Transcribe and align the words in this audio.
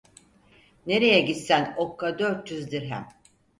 Nereye 0.85 1.19
gitsen 1.21 1.73
okka 1.77 2.19
dört 2.19 2.51
yüz 2.51 2.71
dirhem. 2.71 3.07